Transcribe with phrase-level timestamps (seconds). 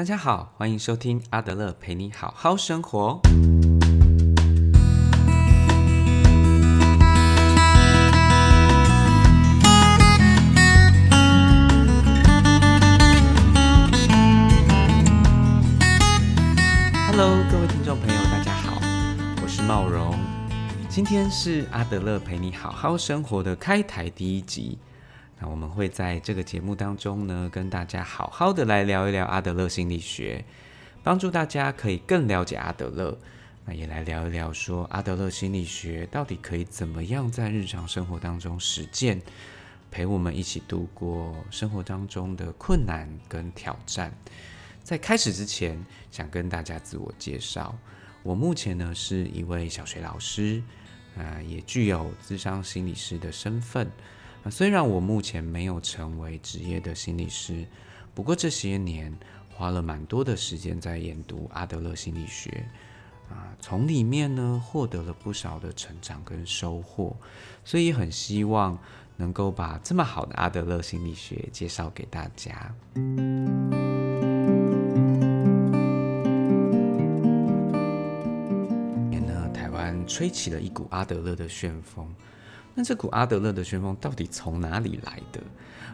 [0.00, 3.20] 大家好，欢迎收听阿德勒陪你好好生活。
[17.10, 18.80] Hello，各位听众朋友，大家好，
[19.42, 20.18] 我是茂荣。
[20.88, 24.78] 今天是阿德勒陪你好好生活的开台第一集。
[25.40, 30.44] 那我们会在这个节目当中呢，跟大家好好的来聊一聊阿德勒心理学，
[31.02, 33.16] 帮助大家可以更了解阿德勒。
[33.64, 39.22] 那也来聊一聊说阿德勒心理学到底可以怎么样在日常生活当中实践，
[39.90, 44.12] 陪我们一起度过生活当中的困难跟挑战。
[44.82, 47.74] 在开始之前，想跟大家自我介绍，
[48.22, 50.62] 我目前呢是一位小学老师，
[51.16, 53.90] 啊，也具有智商心理师的身份。
[54.42, 57.66] 那虽然我目前没有成为职业的心理师，
[58.14, 59.14] 不过这些年
[59.52, 62.66] 花了蛮多的时间在研读阿德勒心理学，
[63.28, 67.14] 啊，从里面呢获得了不少的成长跟收获，
[67.66, 68.78] 所以很希望
[69.16, 72.74] 能够把这么好的阿德勒心理学介绍给大家。
[79.10, 82.08] 年呢，台湾吹起了一股阿德勒的旋风。
[82.74, 85.40] 那这股阿德勒的旋风到底从哪里来的？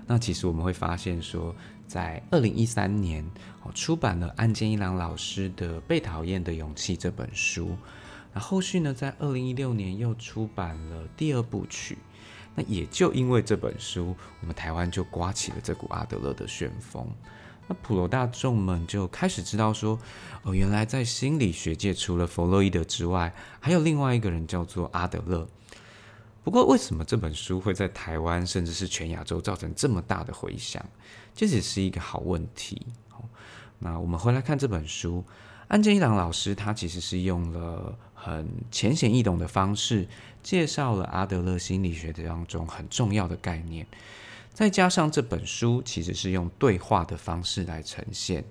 [0.07, 1.55] 那其实我们会发现说，
[1.87, 3.29] 在二零一三年
[3.63, 7.77] 哦出版了安间一郎老师的《被讨厌的勇气》这本书，
[8.33, 11.99] 那后续呢，在二零一六年又出版了第二部曲。
[12.55, 17.07] 那也就因为这本书，我们台湾就刮起了这股阿德勒的旋风。
[17.67, 19.99] 那普罗大众们就开始知道说，
[20.43, 25.49] 哦，原来在心理学界除了弗洛伊德之外，还有另外一个人叫做阿德勒。
[26.47, 30.81] 不过，为什么这本书会在台湾甚至是全亚洲造成这么大的回响？
[31.35, 32.87] 这也是一个好问题。
[33.81, 35.25] 那我们回来看这本书，
[35.67, 40.07] 安建一郎老师他其实是用了很浅显易懂的方式，
[40.41, 43.85] 介绍了阿德勒心理学当中很重要的概念，
[44.57, 48.43] 再加上这本书其实是用对话的方式来呈现。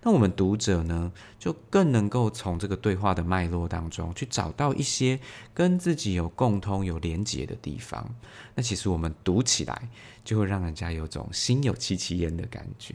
[0.00, 5.20] 那我们读者呢，就更能够从这个对话的脉络当中去找到一些
[5.52, 8.14] 跟自己有共通、有连结的地方。
[8.54, 9.90] 那其实我们读起来
[10.24, 12.94] 就会让人家有种心有戚戚焉的感觉。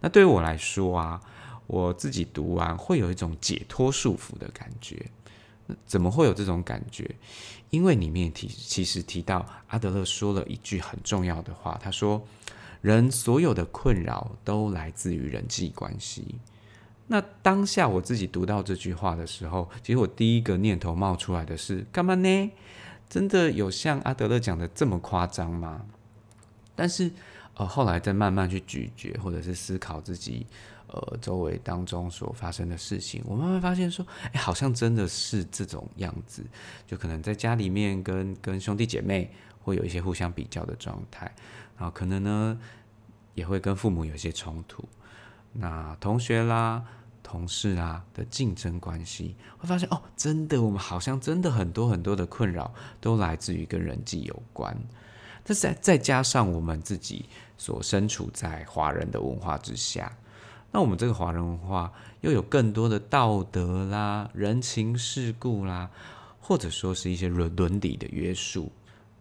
[0.00, 1.20] 那对于我来说啊，
[1.68, 5.06] 我自己读完会有一种解脱束缚的感觉。
[5.86, 7.14] 怎么会有这种感觉？
[7.70, 12.24] 因为里面提其实提到阿德勒说了一句很重要的话，他说。
[12.80, 16.34] 人所有的困扰都来自于人际关系。
[17.06, 22.50] 那当下我自己读到这句话的时候，其实我第一个念头冒出来的是：干嘛呢？
[23.08, 25.86] 真的有像阿德勒讲的这么夸张吗？
[26.76, 27.10] 但是
[27.54, 30.46] 呃，后来再慢慢去咀嚼，或者是思考自己
[30.94, 36.44] 呃周围当中所发生的事情，我慢慢发现说，哎，好像真的是这种样子。
[36.86, 39.30] 就可能在家里面跟跟兄弟姐妹
[39.62, 41.30] 会有一些互相比较的状态。
[41.76, 42.58] 然后，可能呢
[43.34, 44.84] 也会跟父母有一些冲突，
[45.52, 46.84] 那同学啦、
[47.22, 54.76] 同事啊的竞争关系，会发现哦，真的，我们好像真的很多很多的困扰都来自于跟人际有关。
[55.42, 57.28] 但再再加上我们自己
[57.58, 60.10] 所身处在华人的文化之下，
[60.74, 61.92] 那我们这个华人文化
[62.22, 65.88] 又有更多的道德啦、人情世故啦，
[66.40, 68.72] 或者说是一些伦伦理的约束。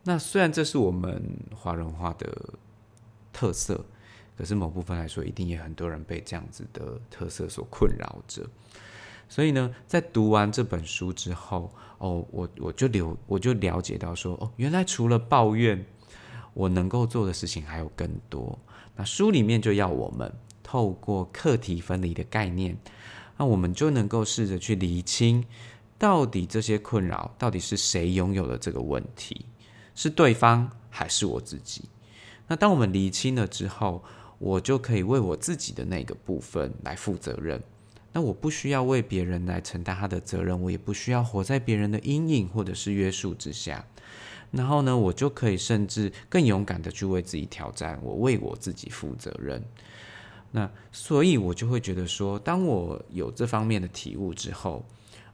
[0.03, 1.23] 那虽然这是我们
[1.55, 2.55] 华人化的
[3.31, 3.85] 特色，
[4.35, 8.43] 可是某部分来说，一定也很多人被这样子的特色所困扰着。
[9.29, 15.85] 所以呢，在读完这本书之后，哦，我我就留我就了解到说，哦，原来除了抱怨，
[16.55, 18.57] 我能够做的事情还有更多。
[18.95, 20.33] 那书里面就要我们
[20.73, 22.75] 透过课题分离的概念，
[23.37, 25.45] 那我们就能够试着去厘清，
[25.99, 29.45] 到底这些困扰到底是谁拥有了这个问题。
[29.93, 31.83] 是对方还是我自己？
[32.47, 34.03] 那当我们厘清了之后，
[34.39, 37.61] 我就可以为我自己的那个部分来负责任。
[38.11, 43.85] 那我不需要为别人来承担他的责任，我也不需要活在别人的阴影或者是约束之下。
[44.49, 49.63] 然后呢，我就可以甚至更勇敢的去为自己挑战，我为我自己负责任。
[50.53, 54.85] 那所以，我就会觉得说，当我有这方面的体悟之后。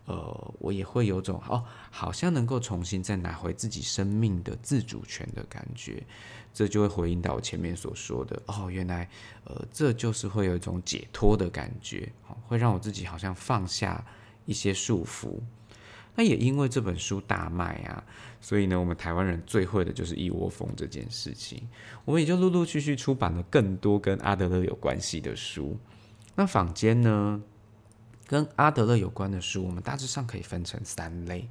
[0.06, 6.04] 呃，我也会有种哦，好像能够重新再拿回自己生命的自主权的感觉，
[6.52, 9.08] 这就会回应到我前面所说的哦，原来
[9.44, 12.12] 呃，这就是会有一种解脱的感觉，
[12.48, 14.04] 会让我自己好像放下
[14.48, 15.40] 一些束缚。
[16.20, 18.04] 那也因为这本书大卖啊，
[18.42, 21.66] 所以呢，我们台湾人最会的就是一窝蜂这件事情，
[22.04, 25.78] 我们也就陆陆续续出版了更多跟阿德勒有关系的书。
[26.36, 27.42] 那坊间呢，
[28.28, 31.48] 跟阿德勒有关的书，我们大致上可以分成三类：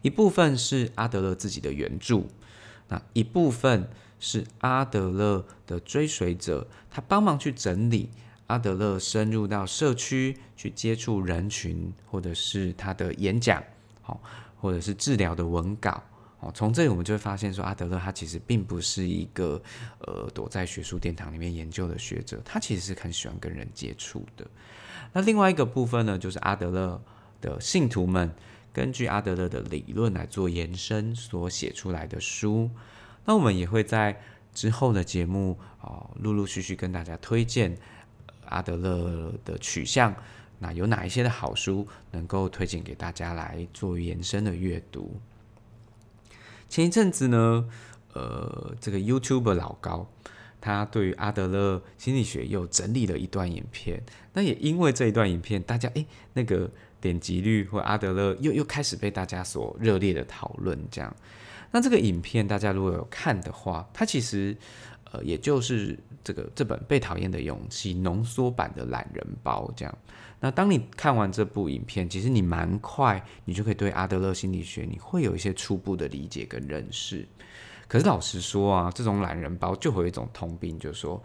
[0.00, 2.22] 一部分是阿德勒自己的原著，
[2.88, 8.08] 那一部分是阿德勒的追随者，他帮忙去整理
[8.46, 13.62] 阿德勒深入到社区去接触人群，或者是他的演讲，
[14.08, 14.20] 好，
[14.58, 16.02] 或者是治疗的文稿。
[16.40, 19.60] 哦，从这里我们就会发现，说阿德勒他其实并不是一个
[19.98, 24.46] 呃躲在学术殿堂里面研究的学者，他其实是很喜欢跟人接触的。
[25.12, 27.02] 那另外一个部分呢，就是阿德勒
[27.40, 28.32] 的信徒们
[28.72, 32.70] 根据阿德勒的理论来做延伸所写出来的书。
[33.24, 34.18] 那我们也会在
[34.54, 37.76] 之后的节目哦，陆陆续续跟大家推荐
[38.46, 40.14] 阿德勒的取向，
[40.58, 45.20] 那有哪一些的好书能够推荐给大家来做延伸的阅读。
[46.68, 47.68] 前一阵子呢，
[48.12, 50.06] 呃，这个 YouTube 老高，
[50.60, 54.02] 他对于阿德勒心理学又整理了一段影片。
[54.34, 56.70] 那也因为这一段影片，大家诶那个
[57.00, 60.78] 点击率或阿德勒又又开始被大家所热烈的讨论。
[60.90, 61.16] 这样，
[61.70, 64.56] 那这个影片大家如果有看的话，它其实
[65.10, 69.98] 呃也就是这个这本《被讨厌的勇气》浓缩版的懒人包这样。
[70.40, 77.26] 那当你看完这部影片，其实你蛮快，你就可以对阿德勒心理学，你会有一些初步的理解跟认识。
[77.88, 81.20] 可是老实说啊，这种懒人包就会有一种通病，就是说，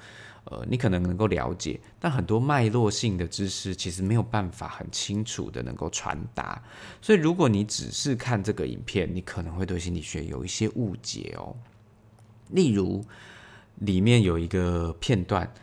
[0.46, 6.60] 呃，你可能能够了解，但很多脉络性的知识其实没有办法很清楚的能够传达。
[7.00, 11.56] 所以如果你只是看这个影片，你可能会对心理学有一些误解哦。
[12.50, 13.04] 例如，
[13.76, 15.54] 里面有一个片段，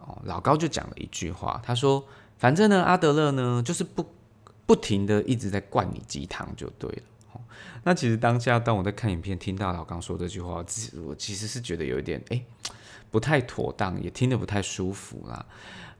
[0.00, 2.02] 哦，老高就讲了一句话，他说。
[2.38, 4.04] 反正呢，阿德勒呢，就是不
[4.66, 7.40] 不停的一直在灌你鸡汤就对了。
[7.84, 10.64] 那其实当下当我在看影片，听到老刚说这句话，
[11.06, 12.44] 我其实是觉得有一点哎
[13.10, 15.46] 不太妥当，也听得不太舒服啦。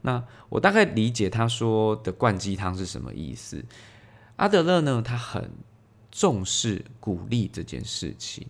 [0.01, 3.63] 那我大概理解他说的灌鸡汤是什么意思。
[4.35, 5.49] 阿德勒呢，他很
[6.11, 8.47] 重视鼓励这件事情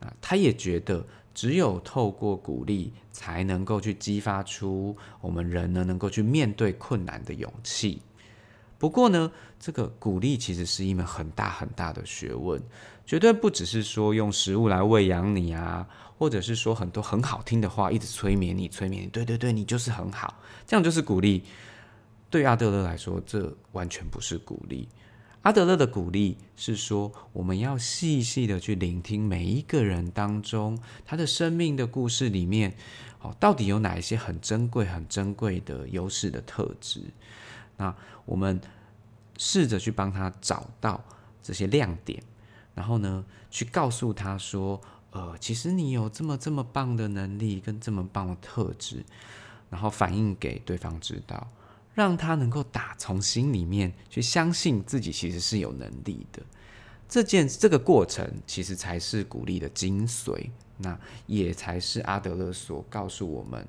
[0.00, 1.06] 啊，他也觉得。
[1.36, 8.00] 只有透过鼓励，才能够去激发出我们人呢能够去面对困难的勇气。
[8.78, 9.30] 不过呢，
[9.60, 12.58] 这个鼓励其实是一门很大很大的学问，
[13.04, 15.86] 绝对不只是说用食物来喂养你啊，
[16.16, 21.44] 或者是说很多很好听的话一直催眠你，催眠你，对对对，你就是很好，这样就是鼓励。
[22.30, 24.88] 对阿德勒来说，这完全不是鼓励。
[25.46, 32.74] 阿德勒的鼓励是说，我们要细细的去聆听每一个人当中他的生命的故事里面，
[33.20, 37.00] 哦，到底有哪一些很珍贵、很珍贵的优势的特质？
[37.76, 37.94] 那
[38.24, 38.60] 我们
[39.38, 41.00] 试着去帮他找到
[41.40, 42.20] 这些亮点，
[42.74, 44.80] 然后呢，去告诉他说，
[45.12, 49.04] 呃，其实你有这么这么棒的能力跟这么棒的特质，
[49.70, 51.46] 然后反映给对方知道。
[51.96, 56.42] 让他能够打从心里面去相信自己其实是有能力的，
[57.08, 63.66] 这件这个过程其实才是鼓励的精髓，那也才是阿德勒所告诉我们，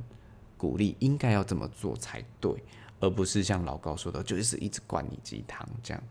[0.58, 2.52] 鼓励应该要这么做才对，
[3.00, 6.04] 而不是像老高说的，就是一直灌你鸡汤这样。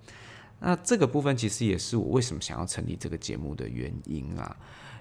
[0.58, 4.56] 那这个部分其实也是我为什么想要成立这个节目的原因啊，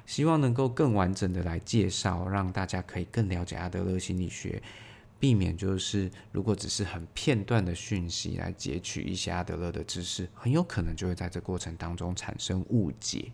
[0.05, 4.61] 希望能够更完整的来介绍，让大家可以更了解阿德勒心理学。
[5.19, 13.31] 避免就是，如果只是很片段的讯息来截取一些阿德勒的知识，很有可能就会在这过程当中产生误解。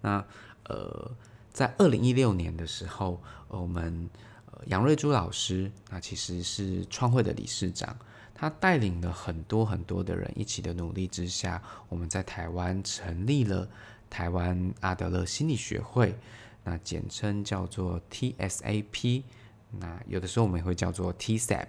[0.00, 0.24] 那
[0.64, 1.10] 呃，
[1.52, 4.08] 在二零一六年的时候，我们
[4.66, 7.96] 杨瑞珠老师，那其实是创会的理事长，
[8.34, 13.68] 他带领了很多很多的人一起的努力之下，我们在台湾成立了
[14.08, 16.16] 台湾阿德勒心理学会，
[16.64, 19.22] 那简称叫做 TSAP。
[19.80, 21.66] 那有的时候我们也会叫做 TSAP。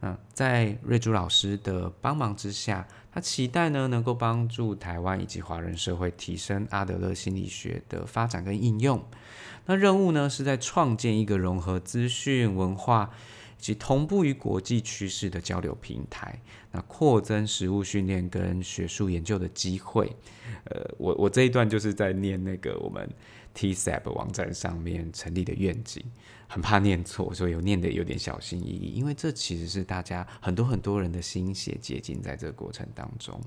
[0.00, 9.04] 那在瑞珠老师的帮忙之下，他期待呢能够帮助台湾以及华人社会提升阿德勒心理学的发展跟应用。
[9.66, 13.10] 那任务呢是在创建一个融合资讯文化
[13.58, 16.40] 以及同步于国际趋势的交流平台，
[16.70, 20.14] 那扩增实务训练跟学术研究的机会。
[20.66, 23.10] 呃，我我这一段就是在念那个我们
[23.58, 26.04] TSAP 网站上面成立的愿景。
[26.46, 33.38] 很怕念错，所以有念的有点小心翼翼，因为这其实是大家很多很多人的心血结晶在这个过程当中。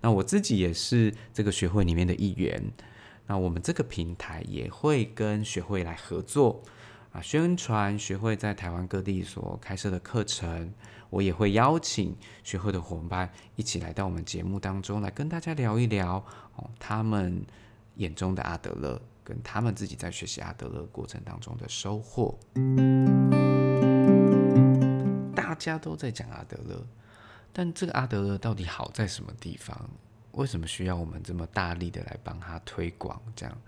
[0.00, 2.62] 那我自己也是这个学会里面的一员。
[3.26, 6.62] 那我们这个平台也会跟学会来合作
[7.12, 10.72] 啊，宣传学会在台湾各地所开设的课程。
[11.10, 16.24] 我也会邀请学会的伙伴一起来到我们节目当中来跟大家聊一聊
[16.56, 17.44] 哦，他们
[17.96, 19.00] 眼中的阿德勒。
[19.28, 22.38] 跟他们自己在学习阿德勒过程当中的收获。
[25.34, 26.86] 大家都在讲阿德勒，
[27.52, 29.90] 但这个阿德勒到底好在什么地方？
[30.32, 33.20] 为什么需要我们这么大力的来帮他推广？
[33.36, 33.58] 这样，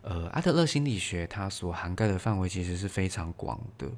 [0.00, 3.90] 呃，阿德勒心理学它所涵盖的范围其实是非常广的，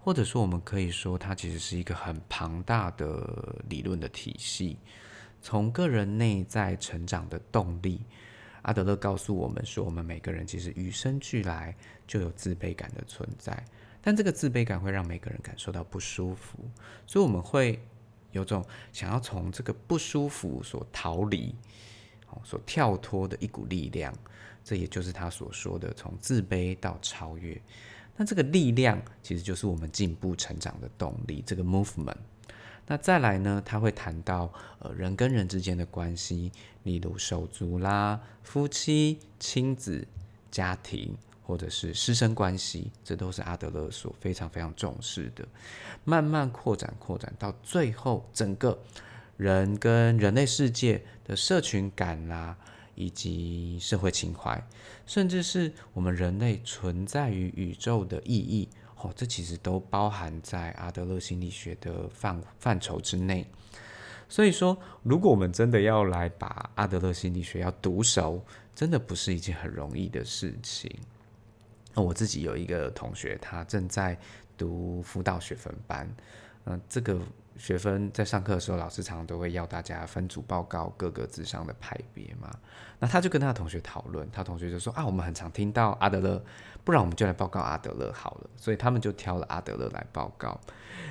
[0.00, 4.78] 或者说我们可以说它其实是一个很庞大的理论的体系。
[5.42, 8.00] 从个人内在成长的动力，
[8.64, 11.74] 阿德勒告诉我们说，我们每个人其实与生俱来
[12.06, 13.64] 就有自卑感的存在，
[14.02, 16.58] 但这个自卑感会让每个人感受到不舒服，
[17.06, 17.80] 所以我们会。
[18.34, 21.54] 有种想要从这个不舒服所逃离，
[22.42, 24.12] 所跳脱的一股力量，
[24.64, 27.56] 这也就是他所说的从自卑到超越。
[28.16, 32.16] 那这个力量其实就是我们进步成长的动力，这个 movement。
[32.86, 40.06] 那再来呢，他会谈到呃人跟人之间的关系，例如手足啦、夫妻、亲子、
[40.50, 41.16] 家庭。
[41.46, 45.46] 或者是师生关系，这都是阿德勒所非常非常重视的。
[46.02, 48.78] 慢慢扩展、扩展到最后，整个
[49.36, 52.56] 人跟人类世界的社群感啦，
[52.94, 54.66] 以及社会情怀，
[55.04, 58.70] 甚至是我们人类存在于宇宙的意义，
[59.04, 63.46] 哦，这其实都包含在阿德勒心理学的范范畴之内。
[64.30, 68.42] 所以说，如果我们真的要来把阿德勒心理学要读熟，
[68.74, 70.90] 真的不是一件很容易的事情。
[71.92, 74.18] 那我自己有一个同学，他正在
[74.56, 76.10] 读辅导学分班。
[76.64, 77.20] 嗯，这个
[77.56, 82.50] 学分在上课的时候，老师常常都会要大家分组报告各个智商的派别嘛。
[82.98, 86.42] 那他就跟他的同学讨论，他同学就说啊，我们很常听到阿德勒，
[86.84, 88.50] 不然我们就来报告阿德勒好了。
[88.56, 90.60] 所以他们就挑了阿德勒来报告。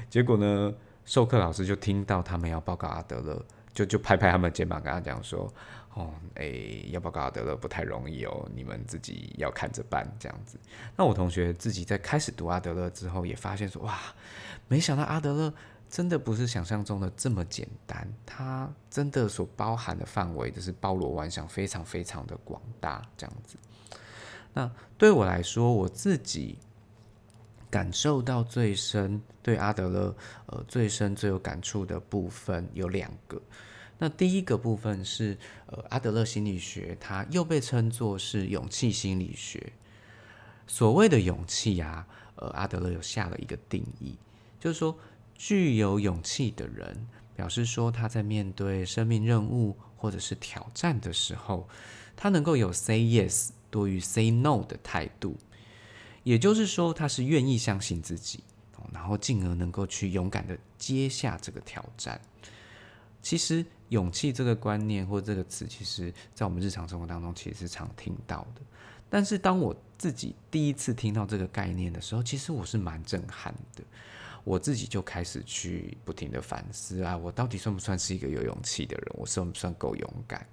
[0.10, 0.74] 结果呢，
[1.06, 5.52] 授课老师就听到他们要报告阿德勒，就就拍拍他们肩膀，跟他讲说。
[5.96, 10.58] 哦，诶，要报告阿德勒不太容易哦，你们自己要看着办这样子。
[10.98, 14.00] 那我同学自己在开始读阿德勒之后，也发现说，哇，
[14.68, 15.54] 没想到阿德勒
[15.94, 23.58] 真的不是想象中的这么简单，它真的所包含的范围就是包罗万象，非常非常的广大这样子。
[24.56, 26.58] 那对我来说，我自己
[27.70, 30.16] 感受到最深，对阿德勒
[30.48, 33.40] 呃最深最有感触的部分有两个。
[34.00, 39.72] 那第一个部分是，呃，阿德勒心理学，它又被称作是勇气心理学。
[40.66, 42.08] 所谓的勇气啊，
[42.38, 44.18] 呃，阿德勒有下了一个定义，
[44.60, 44.98] 就是说，
[45.36, 51.68] 具有勇气的人，表示说他在面对生命任务或者是挑战的时候，
[52.16, 55.38] 他能够有 say yes 多于 say no 的态度，
[56.24, 58.44] 也就是说，他是愿意相信自己，
[58.92, 62.20] 然后进而能够去勇敢的接下这个挑战。
[63.22, 63.66] 其实。
[63.90, 68.62] 勇气这个观念或这个词，其实在我们日常生活当中其实是常听到的。
[69.08, 73.84] 但是当我自己第一次听到这个概念的时候，其实我是蛮震撼的。
[74.44, 79.06] 我自己就开始去不停的反思啊，我到底算不算是一个有勇气的人？
[79.14, 80.46] 我算不算够勇敢？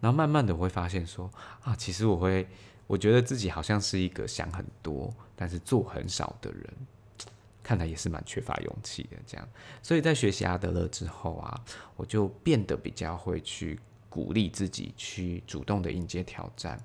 [0.00, 1.30] 然后慢慢的我会发现说
[1.62, 2.46] 啊，其实我会，
[2.86, 6.68] 我觉得自己好像是一个想很多，但是做很少的人。
[7.64, 9.48] 看来也是蛮缺乏勇气的，这样，
[9.84, 16.76] 所以在学习阿德勒之后啊，我就变得比较会去鼓励自己，去主动的迎接挑战。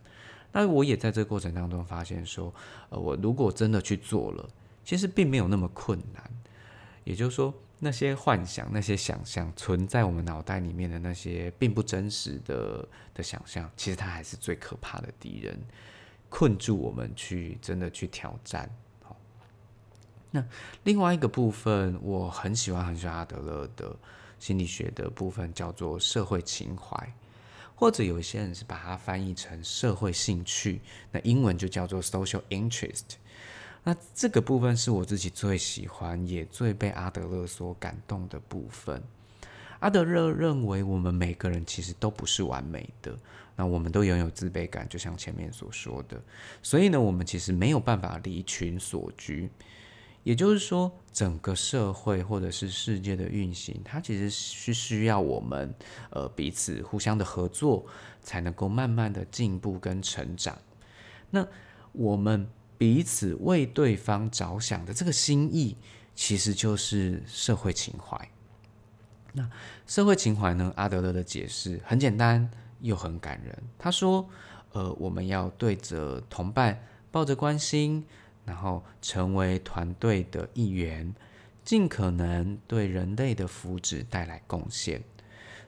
[0.51, 2.53] 那我也在这个过程当中发现说，
[2.89, 4.47] 呃，我如果真的去做了，
[4.87, 6.23] 其实并没有那么困难。
[7.03, 15.59] 也就是说，那些幻想、那些想象存在我们脑袋里面的那些并不真实的的想象，其实它还是最可怕的敌人，
[16.29, 18.73] 困住我们去真的去挑战。
[19.03, 19.17] 好
[20.31, 20.41] 那
[20.85, 23.93] 另外一个部分，我很喜欢很喜欢阿德勒的
[24.39, 27.13] 心理学的部分，叫做社会情怀，
[27.75, 30.79] 或者有一些人是把它翻译成社会兴趣，
[31.11, 33.17] 那英文就叫做 social interest。
[33.87, 39.01] 那这个部分是我自己最喜欢，也最被阿德勒所感动的部分。
[39.79, 43.17] 阿德勒认为，我们每个人其实都不是完美的，
[43.55, 46.21] 那我们都拥有自卑感，就像前面所说的，
[46.61, 49.49] 所以呢，我们其实没有办法离群所居。
[50.25, 55.73] 也就是说，整个社会或者是世界的运行，它其实是需要我们
[56.09, 57.85] 呃彼此互相的合作，
[58.21, 60.57] 才能够慢慢的进步跟成长。
[61.29, 61.47] 那
[61.93, 62.45] 我们
[62.77, 65.77] 彼此为对方着想的这个心意，
[66.15, 68.29] 其实就是社会情怀。
[69.33, 69.49] 那
[69.85, 70.71] 社会情怀呢？
[70.75, 72.49] 阿德勒的解释很简单
[72.81, 73.63] 又很感人。
[73.77, 74.29] 他说：
[74.73, 78.05] 呃，我们要对着同伴抱着关心。
[78.47, 81.13] 然后成为团队的一员，
[81.65, 85.03] 尽可能对人类的福祉带来贡献。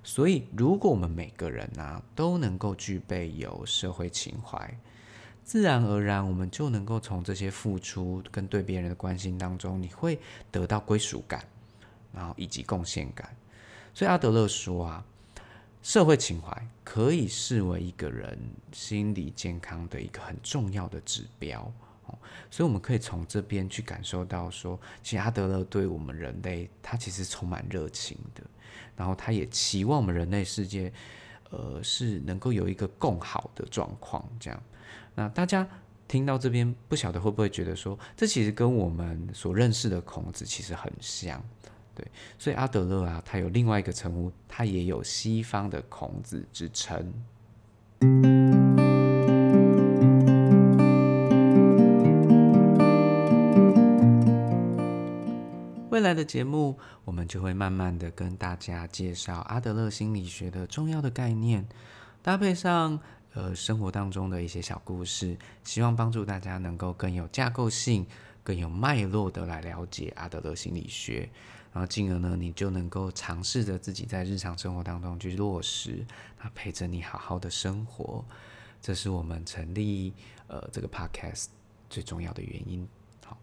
[0.02, 4.80] 所以，如果我们每个人呢都能够具备有社会情怀，
[5.50, 10.20] 自然而然我们就能够从这些付出跟对别人的关心当中，你会
[10.52, 11.44] 得到归属感，
[12.14, 13.28] 然后以及贡献感。
[13.92, 15.04] 所以阿德勒说啊，
[15.82, 18.38] 社会情怀可以视为一个人
[18.72, 21.74] 心理健康的一个很重要的指标。
[22.52, 28.44] 所以我们可以从这边去感受到，说其实阿德勒对我们人类，他其实充满热情的，
[28.96, 30.94] 然后他也期望我们人类世界，
[31.50, 34.24] 呃，是能够有一个更好的状况。
[34.40, 34.62] 这样，
[35.20, 35.68] 那大家
[36.08, 41.44] 听到这边，不晓得会不会觉得说，这其实跟我们所认识的孔子其实很像，
[41.94, 42.08] 对。
[42.38, 47.14] 所以阿德勒啊，他有另外一个称呼，他也有西方的孔子之称。
[55.90, 61.68] 未来的节目，我们就会慢慢的跟大家介绍阿德勒心理学的重要的概念，
[62.22, 62.98] 搭配上
[63.40, 68.06] 呃生活当中的一些小故事，希望帮助大家能够更有架构性、
[68.44, 71.30] 更有脉络的来了解阿德勒心理学，
[71.72, 76.06] 然后进而呢，你就能够尝试着自己在日常生活当中去落实，
[76.44, 78.26] 那陪着你好好的生活，
[78.82, 80.14] 这是我们成立
[80.48, 81.46] 呃这个 podcast
[81.90, 82.86] 最重要的原因。
[83.26, 83.38] 好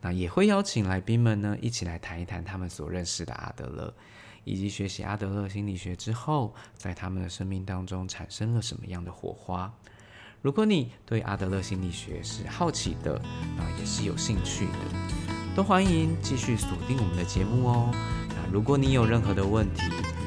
[0.00, 3.94] 那也会邀请来宾们呢，一起来谈一谈他们所认识的阿德勒，
[4.46, 9.70] 以及学习阿德勒心理学之后，在他们的生命当中产生了什么样的火花。
[10.40, 13.18] 如果你对阿德勒心理学是好奇的，
[13.58, 17.90] 啊，也是有兴趣的，都欢迎继续锁定我们的节目哦。
[18.28, 19.82] 那如果你有任何的问题，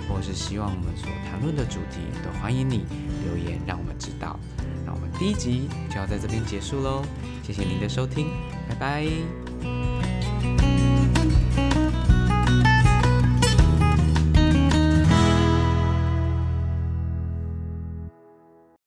[0.10, 2.84] 或是希望我们所谈论的主题，都欢迎你
[3.24, 4.38] 留言让我们知道。
[4.86, 7.06] 那我们第一集就要在这边结束喽，
[7.42, 8.28] 谢谢您的收听，
[8.68, 9.49] 拜拜。